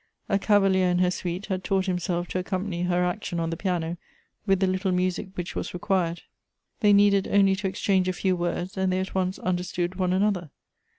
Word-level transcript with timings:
A 0.27 0.39
cavalier 0.39 0.87
in 0.89 0.97
her 0.97 1.11
suite 1.11 1.45
had 1.45 1.63
taught 1.63 1.85
himself 1.85 2.27
to 2.29 2.39
accompany 2.39 2.81
her 2.81 3.05
action 3.05 3.39
on 3.39 3.51
the 3.51 3.55
piano 3.55 3.97
with 4.47 4.59
the 4.59 4.65
little 4.65 4.91
music 4.91 5.27
which 5.35 5.55
was 5.55 5.75
required; 5.75 6.23
they 6.79 6.91
needed 6.91 7.27
only 7.27 7.55
to 7.57 7.67
exchange 7.67 8.07
a 8.07 8.13
few 8.13 8.35
words 8.35 8.75
and 8.77 8.91
they 8.91 8.99
at 8.99 9.13
once 9.13 9.37
understood 9.37 9.93
one 9.99 10.11
another. 10.11 10.49